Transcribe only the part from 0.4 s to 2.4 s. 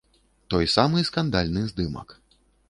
Той самы скандальны здымак.